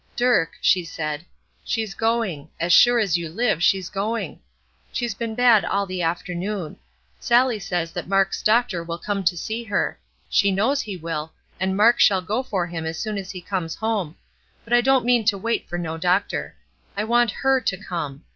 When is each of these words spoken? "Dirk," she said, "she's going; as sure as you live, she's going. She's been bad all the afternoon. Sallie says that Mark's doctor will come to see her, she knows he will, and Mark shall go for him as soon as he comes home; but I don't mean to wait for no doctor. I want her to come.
"Dirk," 0.15 0.53
she 0.61 0.83
said, 0.83 1.23
"she's 1.63 1.93
going; 1.93 2.49
as 2.59 2.73
sure 2.73 2.97
as 2.97 3.19
you 3.19 3.29
live, 3.29 3.61
she's 3.61 3.87
going. 3.87 4.39
She's 4.91 5.13
been 5.13 5.35
bad 5.35 5.63
all 5.63 5.85
the 5.85 6.01
afternoon. 6.01 6.77
Sallie 7.19 7.59
says 7.59 7.91
that 7.91 8.07
Mark's 8.07 8.41
doctor 8.41 8.83
will 8.83 8.97
come 8.97 9.23
to 9.23 9.37
see 9.37 9.63
her, 9.65 9.99
she 10.27 10.51
knows 10.51 10.81
he 10.81 10.97
will, 10.97 11.33
and 11.59 11.77
Mark 11.77 11.99
shall 11.99 12.23
go 12.23 12.41
for 12.41 12.65
him 12.65 12.83
as 12.87 12.97
soon 12.97 13.19
as 13.19 13.29
he 13.29 13.41
comes 13.41 13.75
home; 13.75 14.15
but 14.63 14.73
I 14.73 14.81
don't 14.81 15.05
mean 15.05 15.23
to 15.25 15.37
wait 15.37 15.69
for 15.69 15.77
no 15.77 15.99
doctor. 15.99 16.55
I 16.97 17.03
want 17.03 17.29
her 17.29 17.61
to 17.61 17.77
come. 17.77 18.23